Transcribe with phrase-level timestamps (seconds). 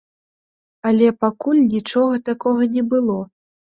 [0.91, 3.19] Але пакуль нічога такога не было.